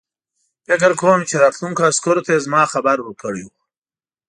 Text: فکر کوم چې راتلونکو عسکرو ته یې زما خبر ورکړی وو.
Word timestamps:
فکر 0.67 0.91
کوم 1.01 1.19
چې 1.29 1.35
راتلونکو 1.43 1.81
عسکرو 1.91 2.21
ته 2.25 2.29
یې 2.33 2.43
زما 2.45 2.61
خبر 2.73 2.97
ورکړی 3.01 3.41
وو. 3.45 3.55